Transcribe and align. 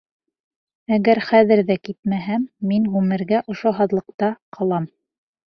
Әгәр 0.95 1.21
хәҙер 1.27 1.61
ҙә 1.67 1.75
китмәһәм, 1.89 2.47
мин 2.73 2.89
ғүмергә 2.97 3.43
ошо 3.57 3.75
һаҙлыҡта 3.83 4.33
ҡалам! 4.61 4.91